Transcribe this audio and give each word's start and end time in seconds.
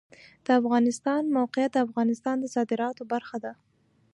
د 0.45 0.47
افغانستان 0.59 1.21
د 1.25 1.29
موقعیت 1.37 1.71
د 1.73 1.77
افغانستان 1.87 2.35
د 2.39 2.45
صادراتو 2.55 3.03
برخه 3.13 3.37
ده. 3.43 3.53